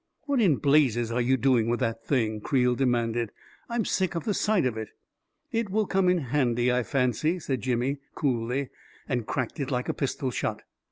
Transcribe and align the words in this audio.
"What 0.25 0.41
in 0.41 0.55
blazes 0.55 1.11
are 1.11 1.21
you 1.21 1.37
doing 1.37 1.69
with 1.69 1.79
that 1.81 2.03
thing?" 2.03 2.41
Creel 2.41 2.73
demanded." 2.73 3.31
I'm 3.69 3.85
sick 3.85 4.15
of 4.15 4.23
the 4.23 4.33
sight 4.33 4.65
of 4.65 4.75
it."" 4.75 4.89
It 5.51 5.69
will 5.69 5.85
come 5.85 6.09
in 6.09 6.17
handy, 6.17 6.71
I 6.71 6.81
fancy," 6.81 7.37
said 7.37 7.61
Jimmy, 7.61 7.99
coolly, 8.15 8.69
and 9.07 9.27
cracked 9.27 9.59
it 9.59 9.69
like 9.69 9.89
a 9.89 9.93
pistol 9.93 10.31
shot. 10.31 10.63